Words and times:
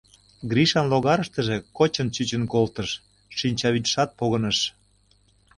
Гришын 0.49 0.85
логарыштыже 0.91 1.57
кочын 1.77 2.07
чучын 2.15 2.43
колтыш, 2.53 2.89
шинчавӱдшат 3.37 4.09
погыныш... 4.19 4.59